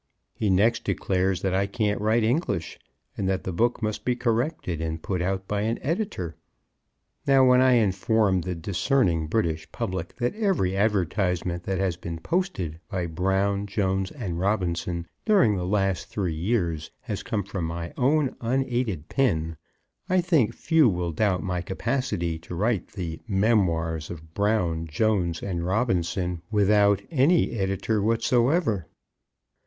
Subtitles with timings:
[0.33, 2.79] He next declares that I can't write English,
[3.15, 6.35] and that the book must be corrected, and put out by an editor?
[7.27, 12.79] Now, when I inform the discerning British Public that every advertisement that has been posted
[12.89, 18.35] by Brown, Jones, and Robinson, during the last three years has come from my own
[18.41, 19.55] unaided pen,
[20.09, 25.63] I think few will doubt my capacity to write the "Memoirs of Brown, Jones, and
[25.63, 28.87] Robinson," without any editor whatsoever.